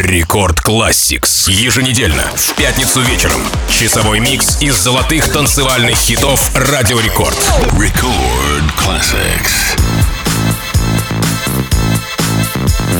[0.00, 1.50] Record Classix.
[1.50, 3.42] Еженедельно, в пятницу вечером.
[3.68, 7.36] Часовой микс из золотых танцевальных хитов Радио Рекорд.
[7.72, 9.78] Record Classix.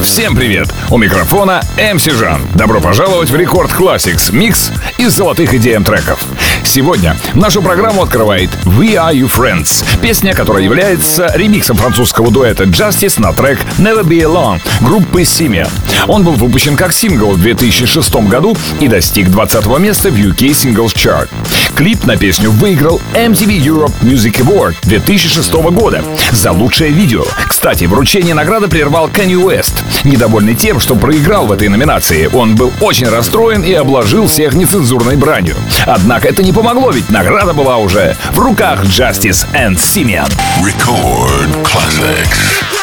[0.03, 0.69] Всем привет!
[0.91, 2.47] У микрофона MC Жан.
[2.55, 4.71] Добро пожаловать в Record Classix, микс
[5.01, 6.23] из золотых EDM треков.
[6.63, 13.19] Сегодня нашу программу открывает We Are Your Friends, песня, которая является ремиксом французского дуэта Justice
[13.19, 15.71] на трек Never Be Alone группы Simian.
[16.07, 20.95] Он был выпущен как сингл в 2006 году и достиг 20 места в UK Singles
[20.95, 21.29] Chart.
[21.75, 27.25] Клип на песню выиграл MTV Europe Music Award 2006 года за лучшее видео.
[27.49, 29.83] Кстати, вручение награды прервал Kanye West.
[30.05, 34.55] Недовольный тем, что проиграл в этой номинации, он был очень расстроен и обложил всех
[34.91, 35.55] нецензурной бранью.
[35.87, 40.31] Однако это не помогло, ведь награда была уже в руках Justice and Simeon.
[40.63, 42.80] Record Classics.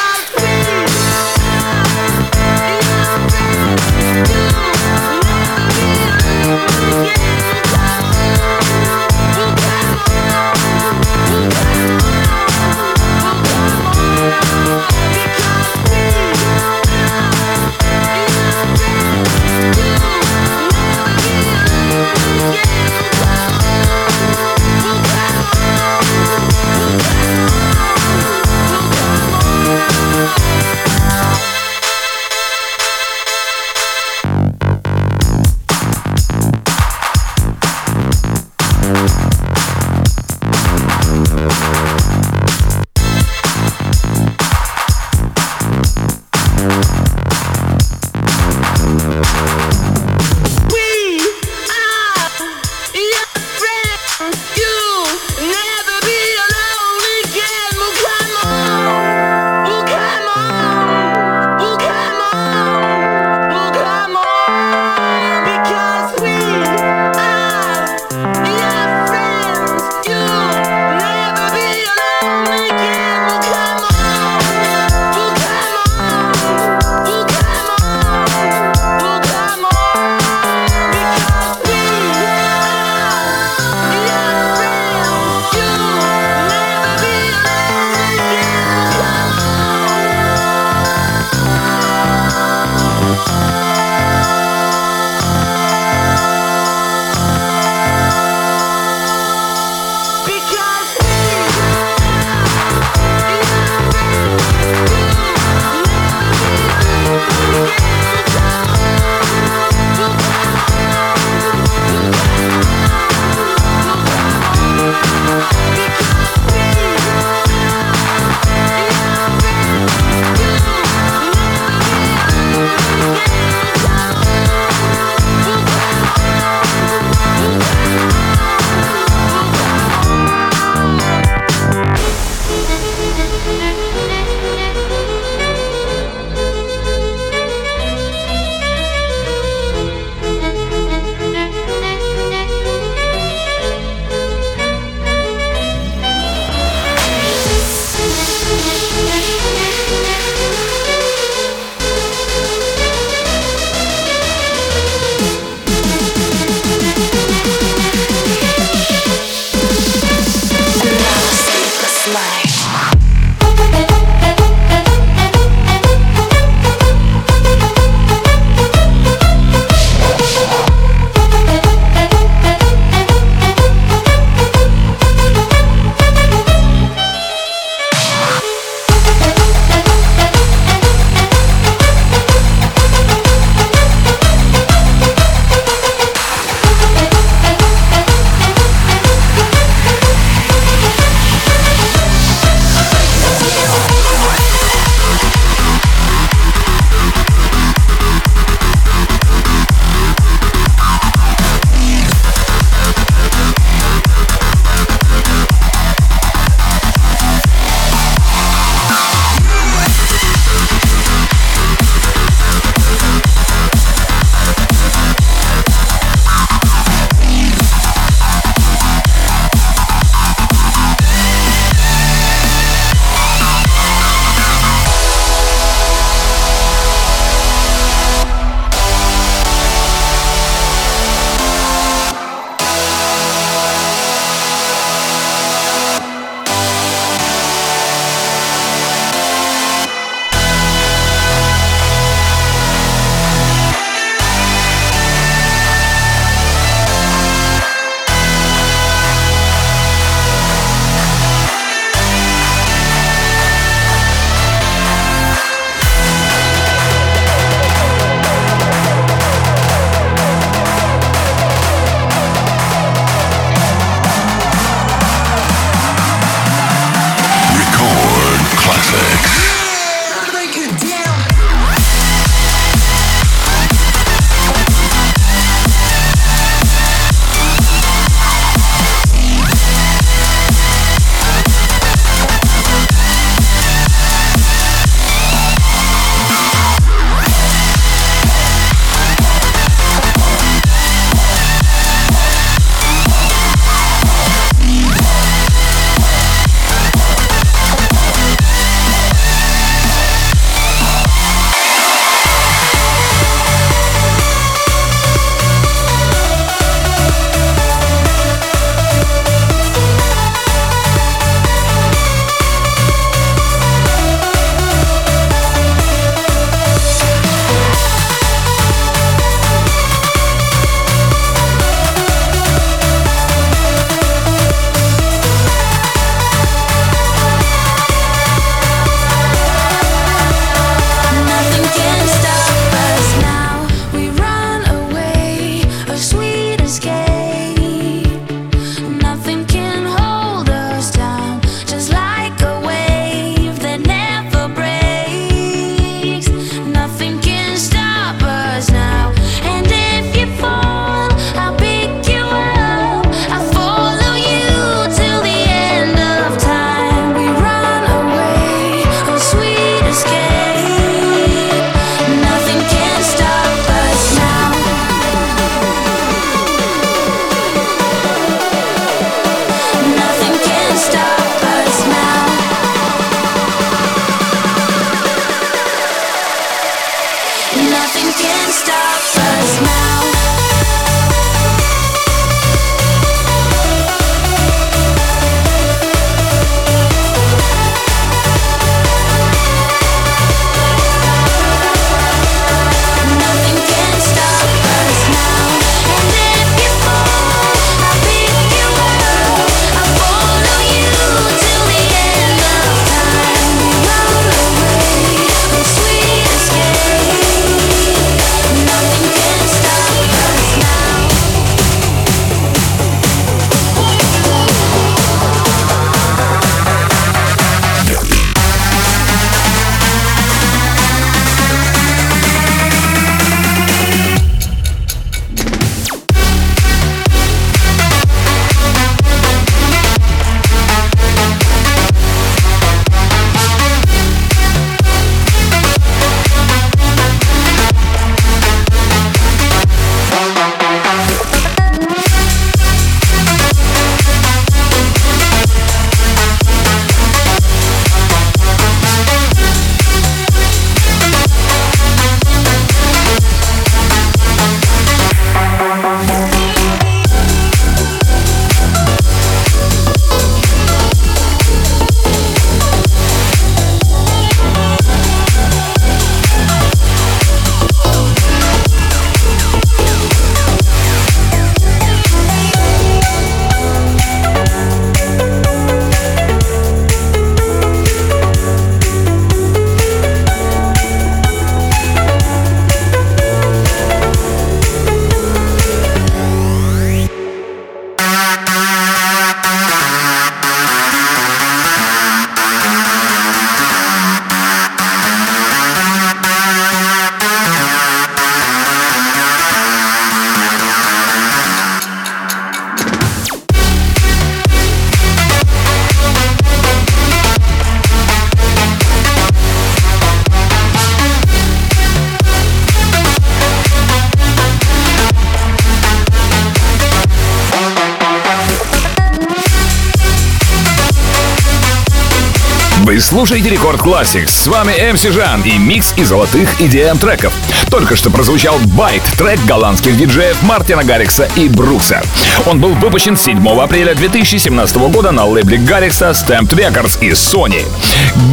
[522.99, 524.27] Слушаете Record Classix.
[524.27, 527.33] С вами MC Жан и микс из золотых EDM треков.
[527.69, 532.01] Только что прозвучал Байт, трек голландских диджеев Мартина Гаррикса и Брукса.
[532.45, 537.65] Он был выпущен 7 апреля 2017 года на лейбле Гаррикса, STMPD Records и Sony.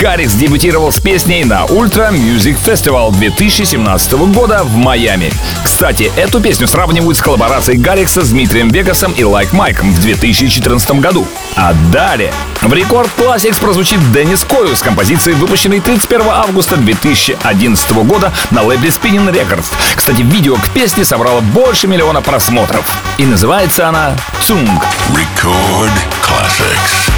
[0.00, 5.32] Гаррикс дебютировал с песней на Ultra Music Festival 2017 года в Майами.
[5.62, 11.00] Кстати, эту песню сравнивают с коллаборацией Гаррикса с Дмитрием Вегасом и Like Майком в 2014
[11.00, 11.26] году.
[11.56, 12.32] А далее
[12.68, 18.90] в Рекорд Classics прозвучит Деннис Кою с композицией, выпущенной 31 августа 2011 года на лейбле
[18.90, 19.66] Spinning Records.
[19.94, 22.84] Кстати, видео к песне собрало больше миллиона просмотров.
[23.18, 24.82] И называется она «Цунг».
[25.10, 25.92] Record
[26.22, 27.13] Classics.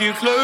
[0.00, 0.35] You close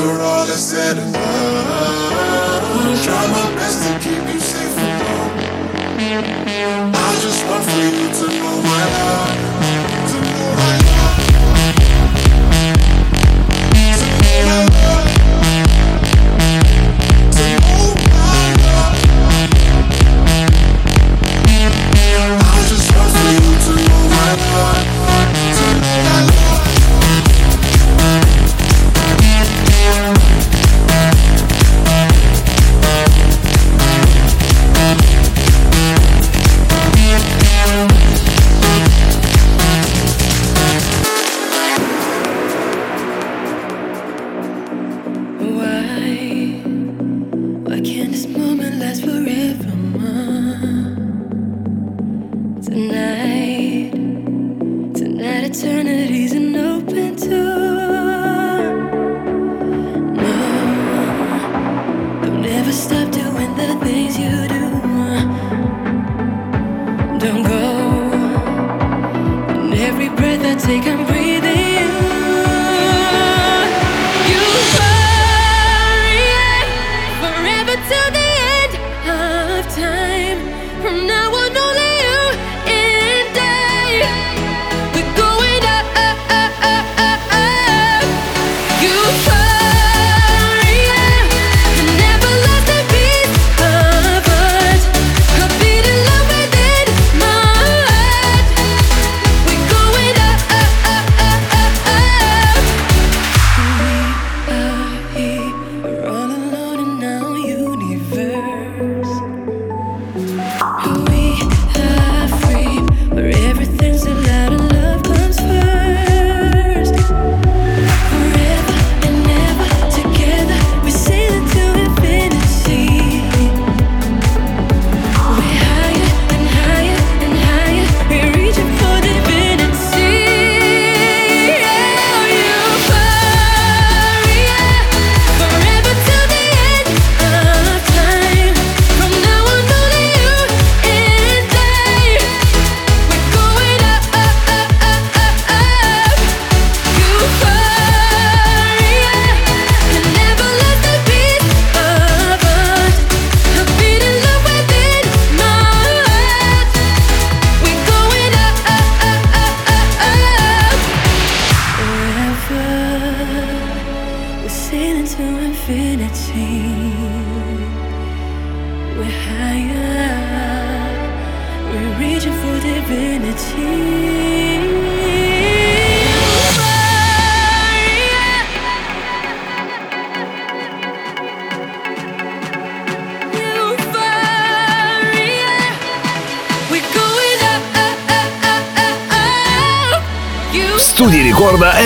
[0.00, 6.92] After all is said and done, try my best to keep you safe and harm.
[6.94, 9.39] I just want for you to know my love.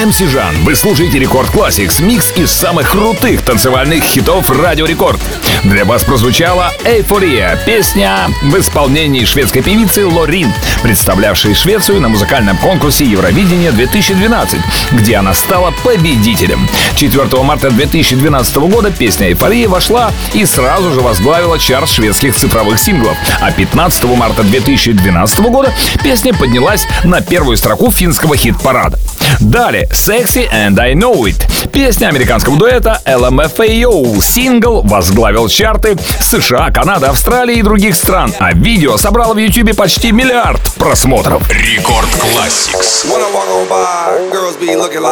[0.05, 0.55] MC Жан.
[0.65, 5.19] Вы слушаете Record Classics, микс из самых крутых танцевальных хитов Радио Рекорд.
[5.63, 13.07] Для вас прозвучала «Эйфория»— песня в исполнении шведской певицы Лорин, представлявшей Швецию на музыкальном конкурсе
[13.07, 14.61] Евровидения 2012,
[14.93, 16.69] где она стала победителем.
[16.97, 23.17] 4 марта 2012 года песня «Эйфория» вошла и сразу же возглавила чарт шведских цифровых синглов,
[23.41, 28.99] а 15 марта 2012 года песня поднялась на первую строку финского хит-парада.
[29.41, 31.71] Далее «Sexy and I Know It».
[31.71, 34.23] Песня американского дуэта LMFAO.
[34.23, 40.13] Сингл возглавил чарты США, Канады, Австралии и других стран, а видео собрало в YouTube почти
[40.13, 41.43] миллиард просмотров.
[41.51, 43.05] Рекорд Classics.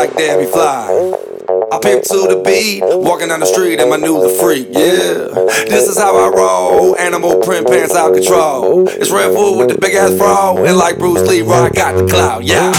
[0.02, 1.41] I
[1.78, 5.32] pimp to the beat, walking down the street and my new the freak, yeah.
[5.68, 8.88] This is how I roll, animal print pants out control.
[8.88, 12.06] It's Red Bull with the big ass fro, and like Bruce Lee, I got the
[12.06, 12.72] clout, yeah.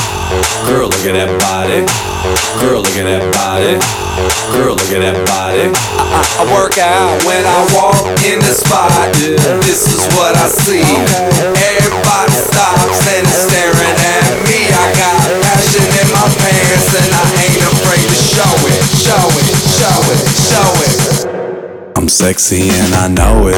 [0.66, 1.86] Girl, look at that body.
[2.64, 3.78] Girl, look at that body.
[4.56, 5.70] Girl, look at that body.
[5.70, 9.14] I, I, I work out when I walk in the spot.
[9.68, 10.82] This is what I see.
[10.82, 14.72] Everybody stops and is staring at me.
[14.72, 17.43] I got passion in my pants and I
[17.94, 21.98] afraid to show it, show it, show it, show it.
[21.98, 23.56] I'm sexy and I know it.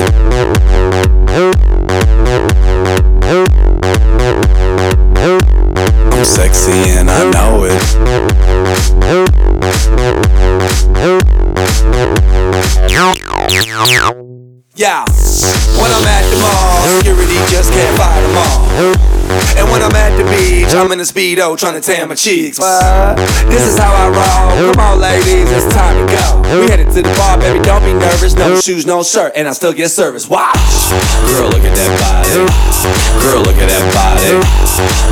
[6.14, 7.82] I'm sexy and I know it.
[14.76, 15.06] Yeah,
[15.80, 19.15] when I'm at the mall, security just can't fight them all.
[19.58, 22.58] And when I'm at the beach, I'm in a speedo trying to tan my cheeks.
[22.58, 24.74] This is how I roll.
[24.74, 26.60] Come on, ladies, it's time to go.
[26.62, 27.60] We headed to the bar, baby.
[27.64, 28.36] Don't be nervous.
[28.36, 30.30] No shoes, no shirt, and I still get service.
[30.30, 30.56] Watch.
[31.34, 32.46] Girl, look at that body.
[33.24, 34.38] Girl, look at that body.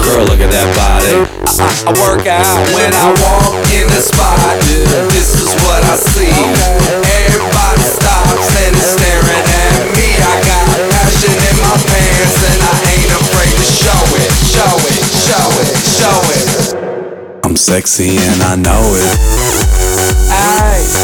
[0.05, 1.25] Girl, look at that body.
[1.43, 2.45] I, I, I work out
[2.75, 4.37] when I walk in the spot.
[5.09, 6.33] This is what I see.
[7.25, 8.93] Everybody stops and is
[16.03, 17.45] show it.
[17.45, 19.17] I'm sexy and I know it.
[20.29, 21.03] Aye.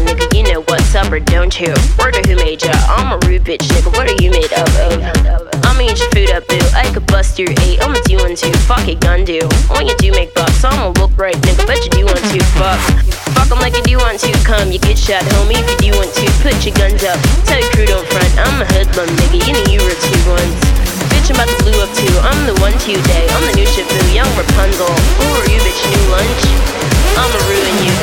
[1.09, 1.73] or don't you?
[1.99, 2.71] Word of who made ya?
[2.87, 5.01] I'm a rude bitch nigga, what are you made up of?
[5.65, 6.61] I'ma eat your food up, boo.
[6.71, 8.53] I could bust your eight, I'ma do one two.
[8.63, 9.43] Fuck it, gun do.
[9.75, 12.39] When you do make bucks, I'ma look right, nigga, bet you do want to.
[12.55, 12.79] Fuck.
[13.35, 14.31] Fuck 'em like you do want to.
[14.47, 16.25] Come, you get shot, homie, if you do want to.
[16.39, 18.31] Put your guns up, tell your crew don't front.
[18.39, 20.55] I'm a hoodlum, nigga, you know you were two ones.
[21.11, 22.13] Bitch, I'm about to blue up too.
[22.23, 23.25] I'm the one to day.
[23.35, 24.87] I'm the new Shifu, young Rapunzel.
[24.87, 25.81] Who are you, bitch?
[25.91, 26.43] New lunch?
[27.19, 27.93] I'ma ruin you,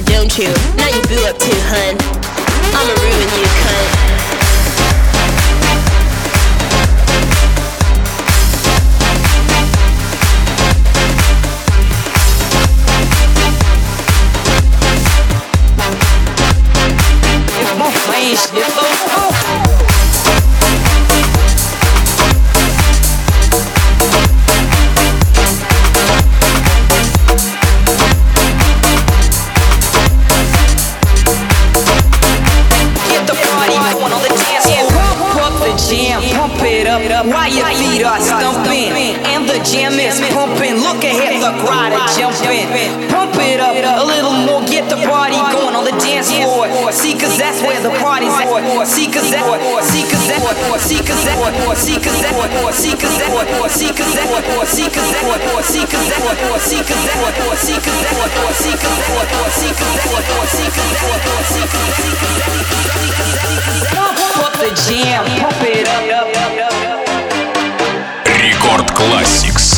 [0.00, 0.48] don't you?
[0.76, 2.05] Now you boo up too, hun.
[47.56, 48.86] that's where the party's at.
[48.86, 54.06] Seekers at, seekers at, seekers at, seekers at, seekers at, seekers at, seekers at, seekers
[54.06, 54.72] at, seekers at,
[55.86, 59.40] seekers at, seekers at, seekers at,
[64.36, 66.02] Pump the jam, pump it up.
[68.26, 69.75] Рекорд Classics.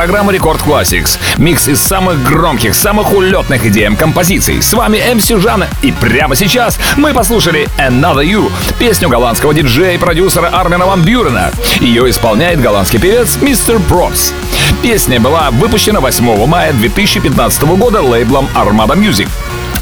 [0.00, 1.18] Программу Record Classics.
[1.36, 4.62] Микс из самых громких, самых улетных EDM композиций.
[4.62, 9.98] С вами МС Жан, и прямо сейчас мы послушали Another You, песню голландского диджея и
[9.98, 11.52] продюсера Армина Ван Бюрена.
[11.80, 14.32] Ее исполняет голландский певец Мистер Пробз.
[14.82, 19.28] Песня была выпущена 8 мая 2015 года лейблом Armada Music.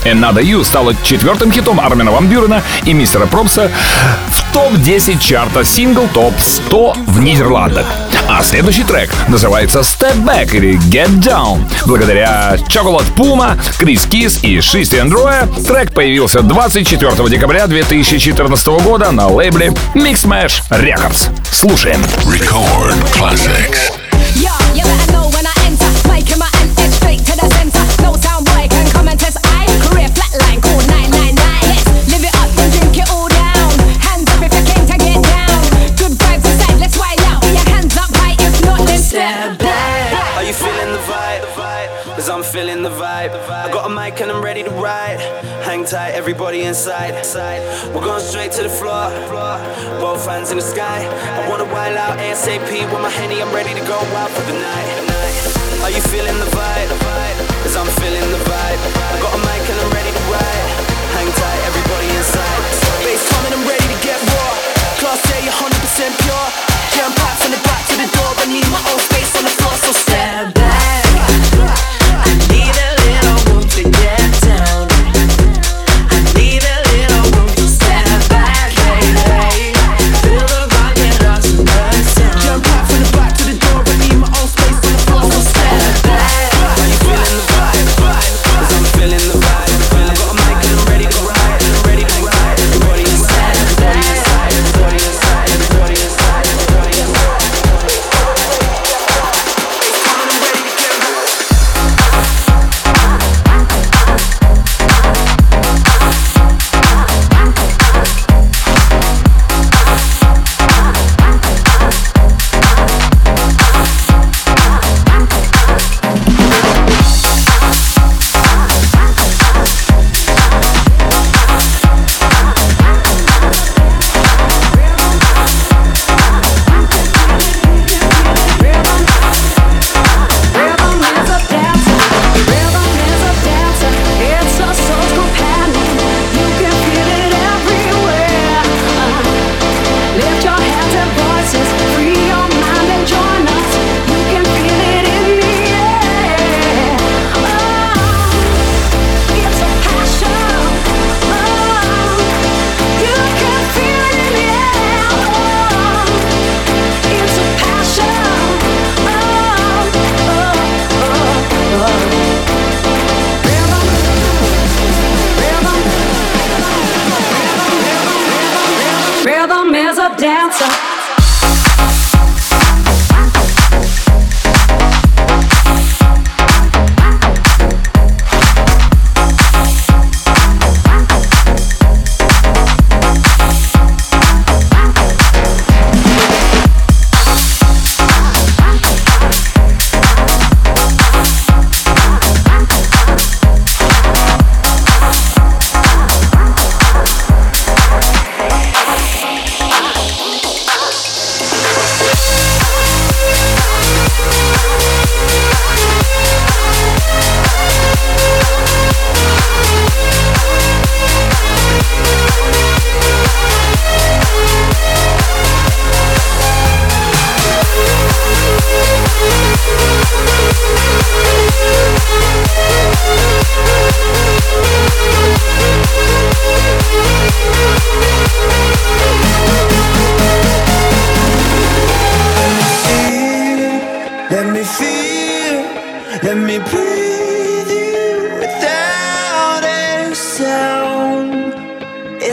[0.05, 3.71] Another You стала четвертым хитом Армина Ван Бюрена и мистера Пробза
[4.31, 7.87] в топ-10 чарта Single Top 100 в Нидерландах.
[8.39, 11.61] А следующий трек называется Step Back или Get Down.
[11.87, 19.27] Благодаря Chocolate Puma, Крис Кис и Шисти Андроя трек появился 24 декабря 2014 года на
[19.27, 21.31] лейбле Mix Mash Records.
[21.51, 22.01] Слушаем.
[22.27, 23.91] Record classics.
[24.37, 25.18] Yeah,
[46.69, 47.17] inside.
[47.95, 49.09] We're going straight to the floor.
[49.99, 51.01] Both hands in the sky.
[51.09, 53.41] I wanna wild out ASAP with my henny.
[53.41, 54.89] I'm ready to go out for the night.
[55.81, 56.93] Are you feeling the vibe?
[57.65, 58.81] Cause I'm feeling the vibe.
[58.85, 60.69] I got a mic and I'm ready to ride.
[61.17, 62.61] Hang tight, everybody inside.
[63.01, 64.53] Bass coming, I'm ready to get raw.
[65.01, 66.47] Class A, 100% pure.
[66.93, 68.33] Jam pack from the back to the door.
[68.37, 69.08] I need my own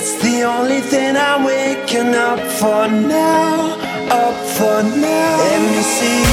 [0.08, 3.74] It's the only thing I'm waking up for now,
[4.14, 5.38] up for now.
[5.42, 6.24] Let me see,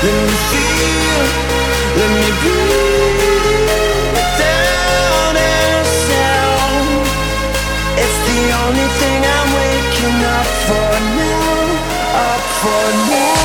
[0.00, 1.24] let me feel,
[2.00, 3.20] let me breathe
[6.08, 7.04] sound.
[8.00, 11.68] It's the only thing I'm waking up for now,
[12.32, 13.44] up for now.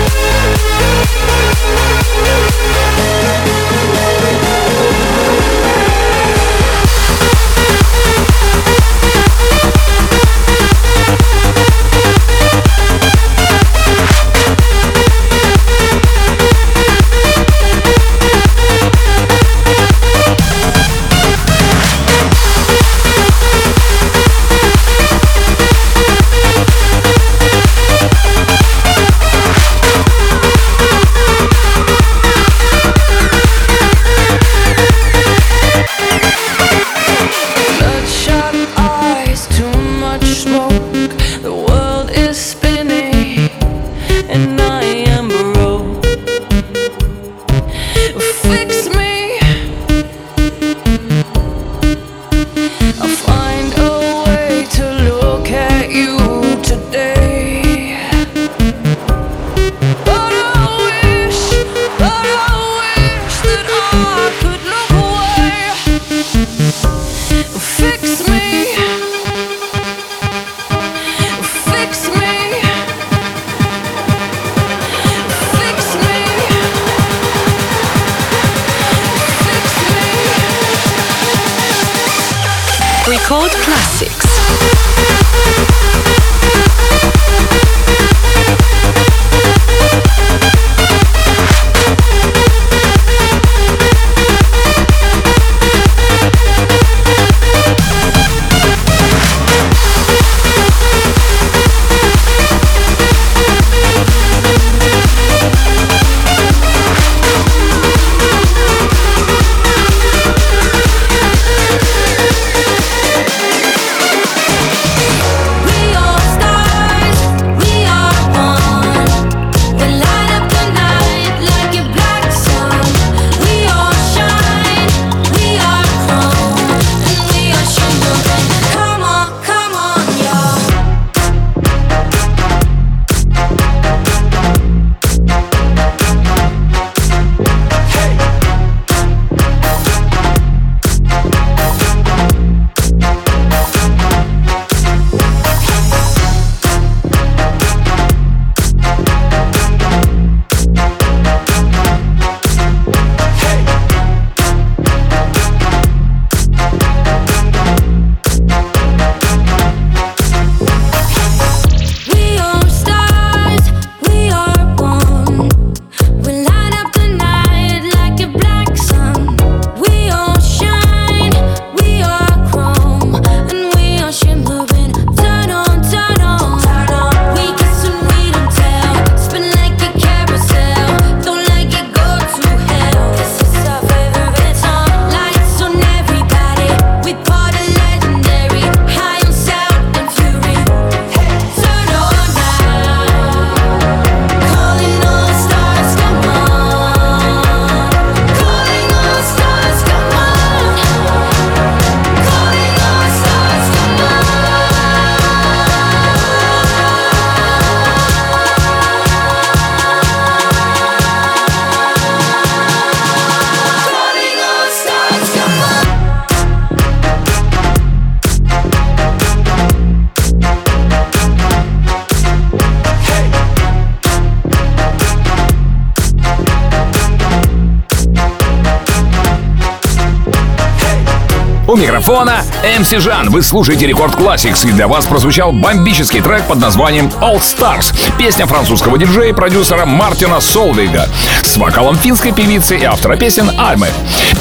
[232.01, 233.29] Микрофона MC Жан.
[233.29, 237.93] Вы слушаете Рекорд Classics, и для вас прозвучал бомбический трек под названием All Stars.
[238.17, 241.07] Песня французского диджея и продюсера Мартина Солвига
[241.43, 243.87] с вокалом финской певицы и автора песен Альмы.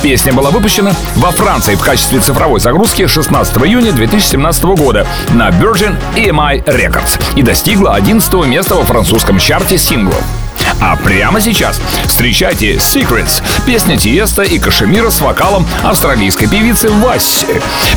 [0.03, 5.97] Песня была выпущена во Франции в качестве цифровой загрузки 16 июня 2017 года на Virgin
[6.17, 10.25] EMI Records и достигла 11 места во французском чарте синглов.
[10.81, 17.47] А прямо сейчас встречайте Secrets, песня Тиеста и Кашемира с вокалом австралийской певицы Васси.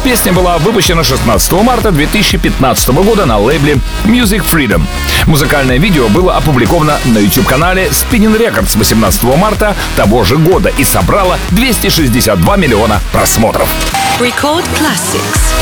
[0.03, 4.83] Песня была выпущена 16 марта 2015 года на лейбле Music Freedom.
[5.25, 11.37] Музыкальное видео было опубликовано на YouTube-канале Spinning Records 18 марта того же года и собрало
[11.51, 13.69] 262 миллиона просмотров.
[14.19, 15.52] Record Classics.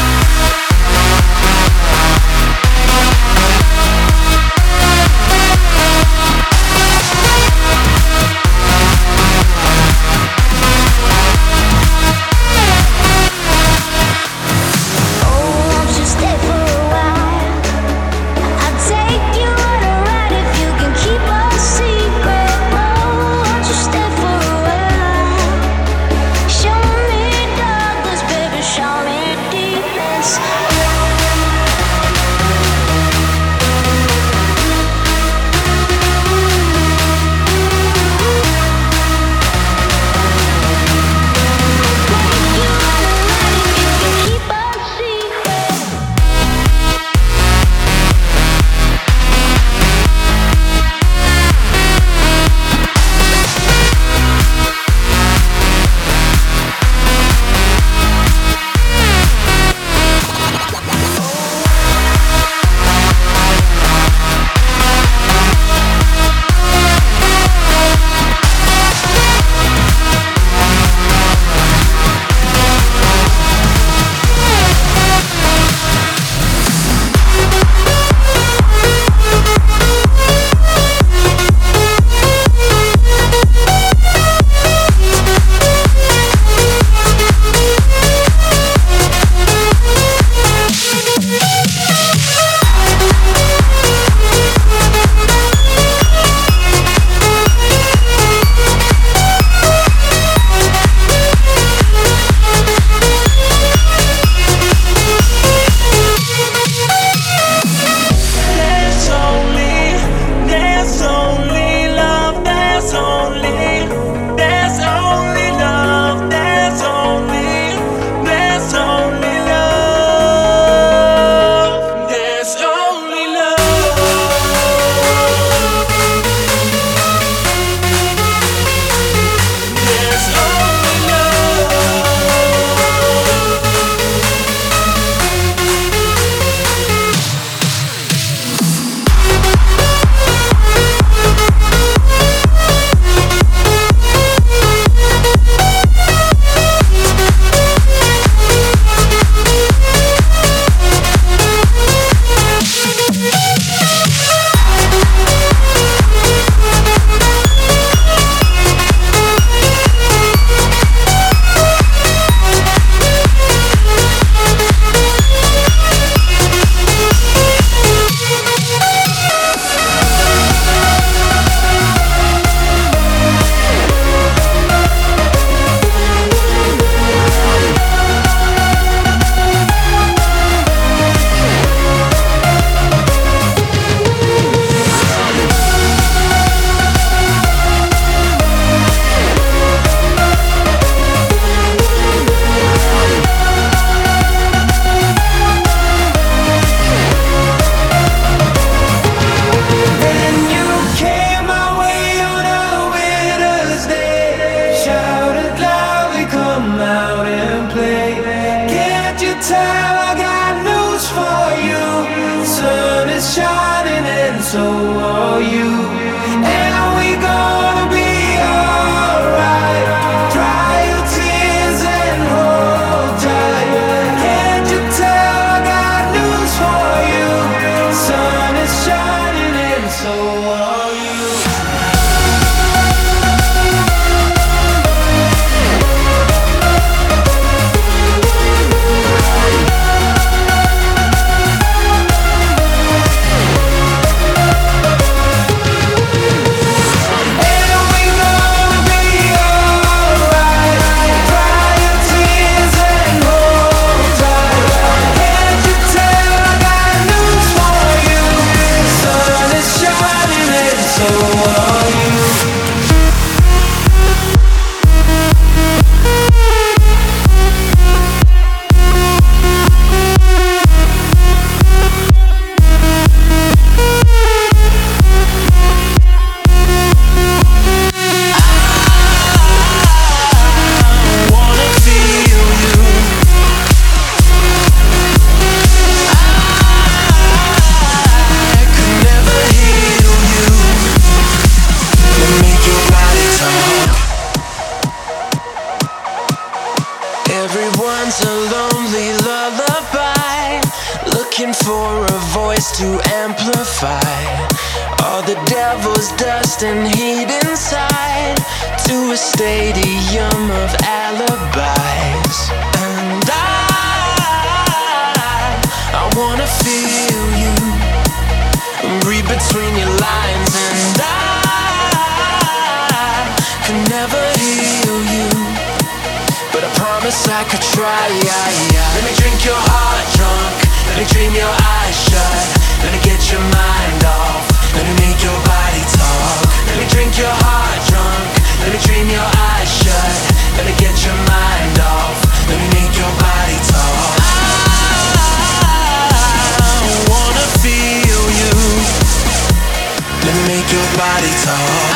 [350.92, 351.96] nobody talk.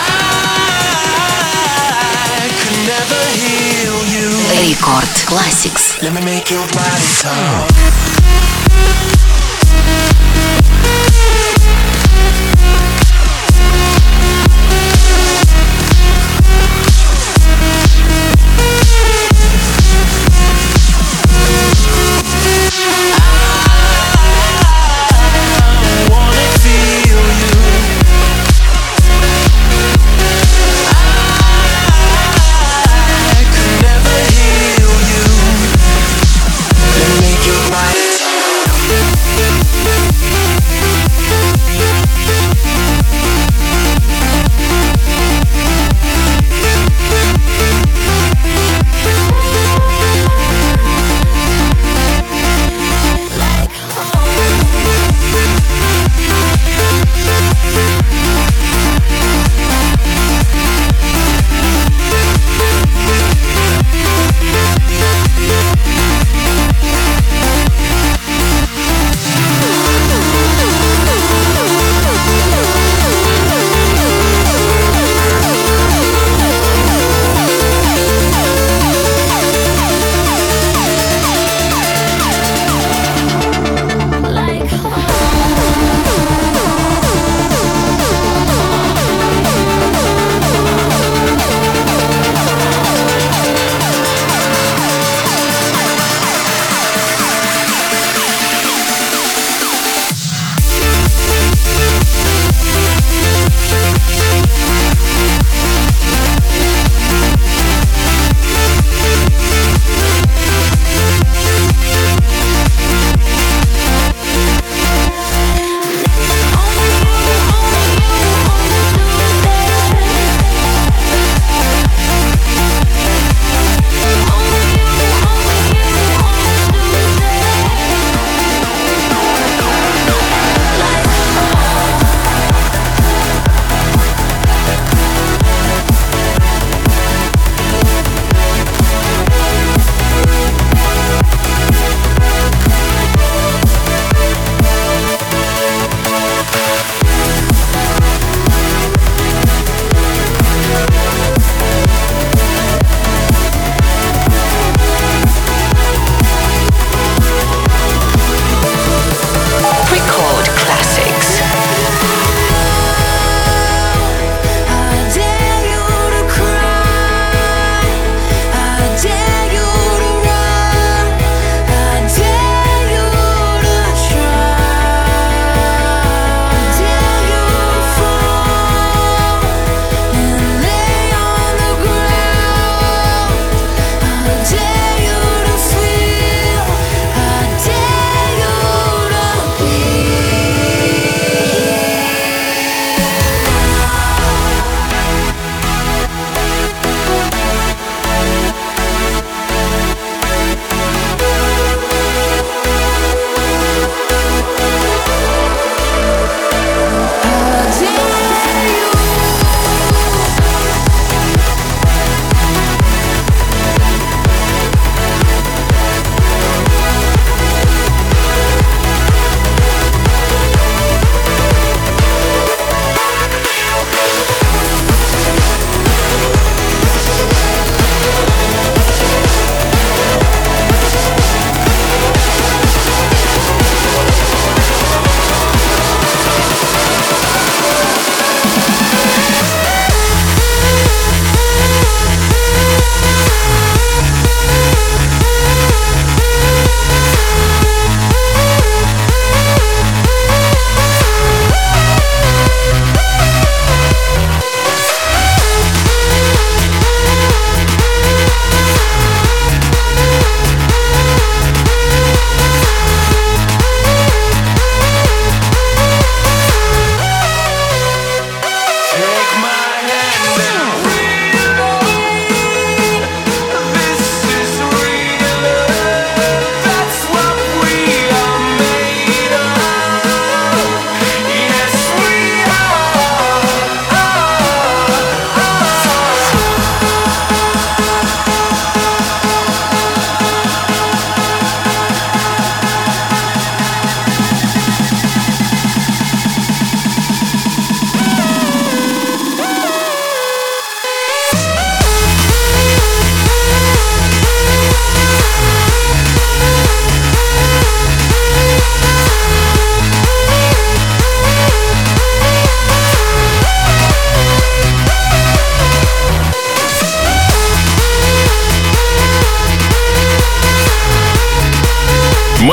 [2.40, 4.28] I could never heal you.
[4.72, 6.02] Record Classics.
[6.02, 8.35] Let me make your body talk.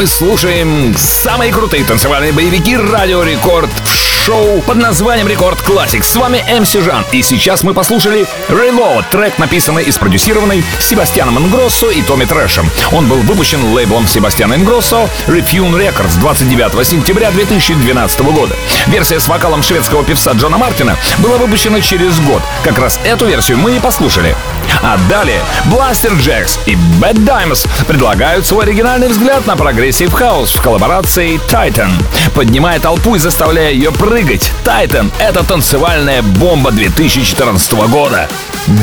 [0.07, 6.04] Слушаем самые крутые танцевальные боевики Радио Рекорд в шоу под названием Record Classics.
[6.05, 7.05] С вами МС Жан.
[7.12, 12.68] И сейчас мы послушали Reload, трек, написанный и спродюсированный Себастьяном Ингроссо и Томми Трэшем.
[12.92, 18.57] Он был выпущен лейблом Себастьяна Ингроссо Refune Records 29 сентября 2012 года.
[18.86, 22.42] Версия с вокалом шведского певца Джона Мартина была выпущена через год.
[22.64, 24.36] Как раз эту версию мы и послушали.
[24.82, 31.40] А далее Blasterjaxx и Badd Dimes предлагают свой оригинальный взгляд на прогрессив хаус в коллаборации
[31.48, 31.90] Titan,
[32.34, 34.50] поднимая толпу и заставляя ее прыгать.
[34.64, 38.28] Titan— это танцевальная бомба 2014 года.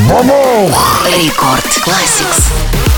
[0.08, 1.06] Бабух!
[1.06, 2.89] Record Classics.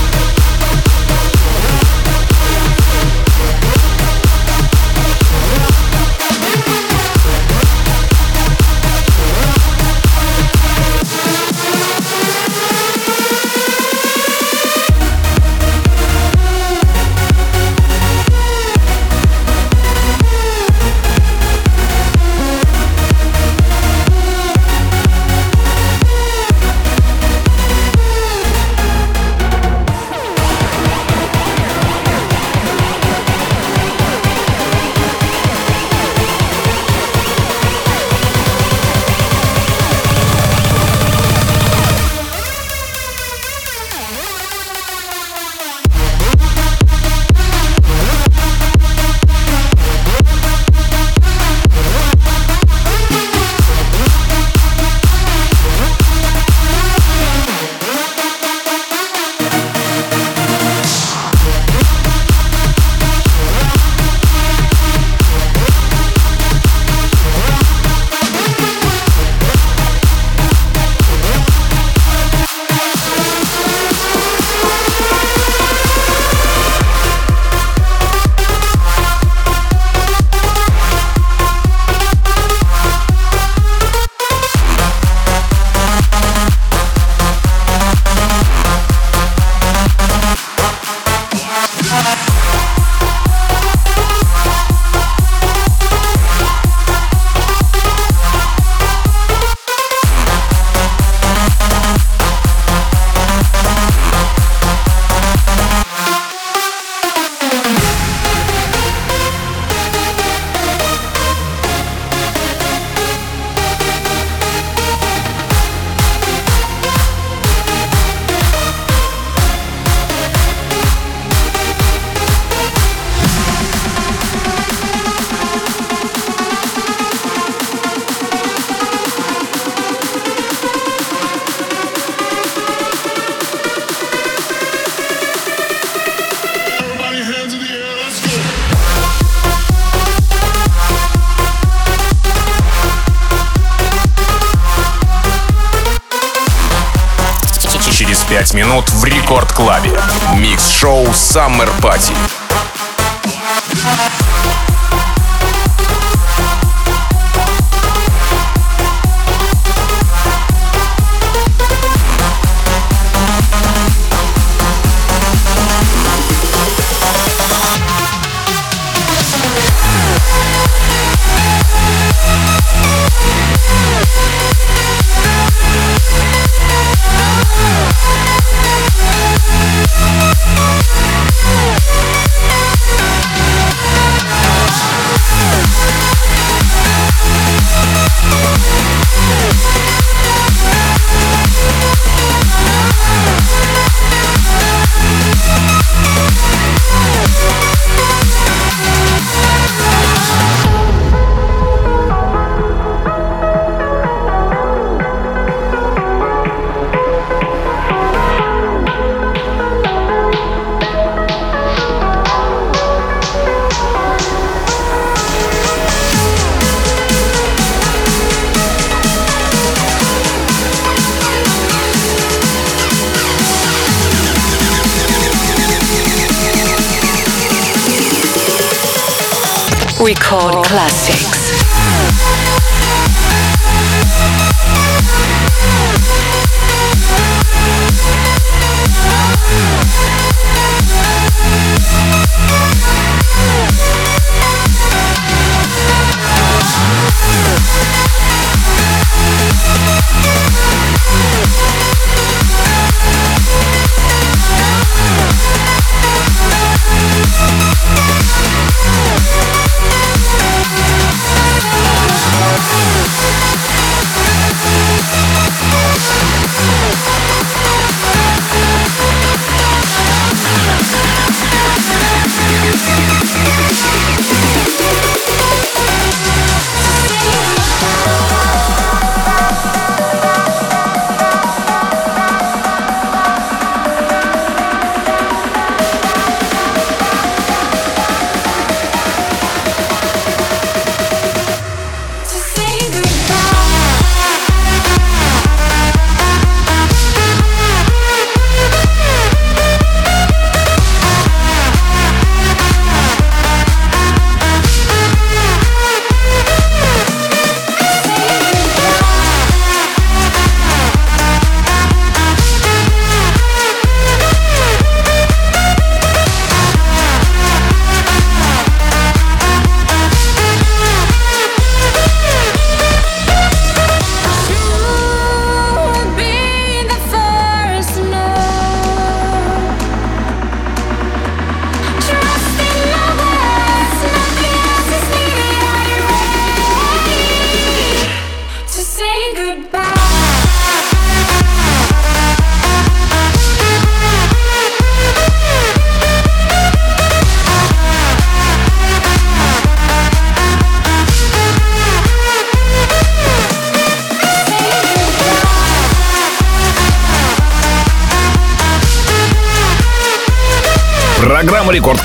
[151.33, 152.32] Summer Party.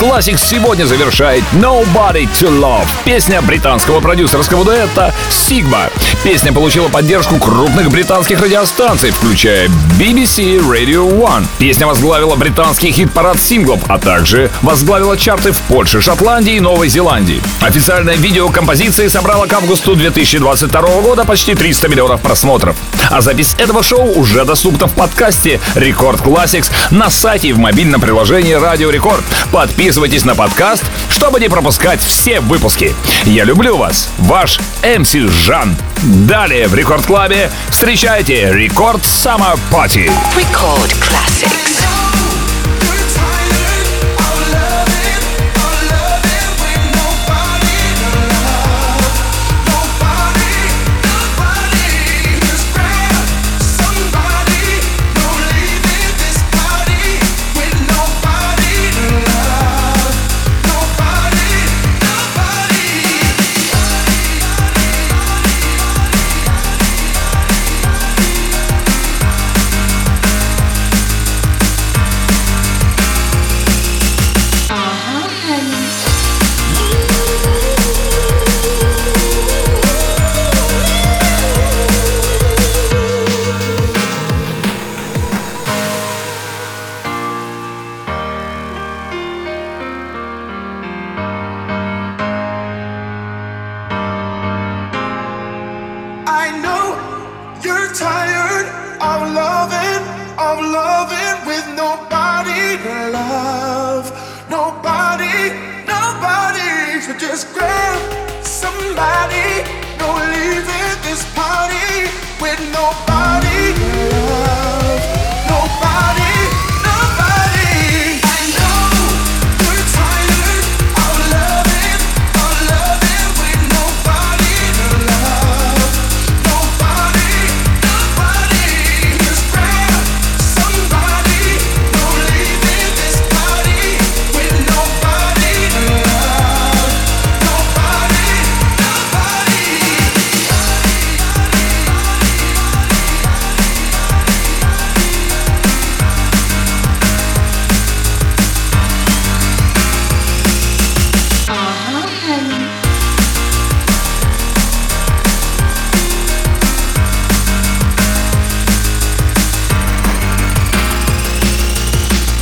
[0.09, 2.87] Classics сегодня завершает Nobody to Love.
[3.05, 5.93] Песня британского продюсерского дуэта Sigma.
[6.25, 9.69] Песня получила поддержку крупных британских радиостанций, включая
[10.01, 11.45] BBC Radio One.
[11.59, 17.43] Песня возглавила британский хит-парад синглов, а также возглавила чарты в Польше, Шотландии и Новой Зеландии.
[17.61, 22.77] Официальное видео композиции собрало к августу 2022 года почти 300 миллионов просмотров.
[23.11, 28.01] А запись этого шоу уже доступна в подкасте Рекорд Classics на сайте и в мобильном
[28.01, 29.25] приложении Радио Рекорд.
[29.51, 32.95] Подписывайтесь на подкаст, чтобы не пропускать все выпуски.
[33.25, 35.77] Я люблю вас, ваш МС Жан.
[36.03, 40.11] Далее в Рекорд Клабе встречайте Рекорд Summer Party.
[40.37, 41.58] Record Classics.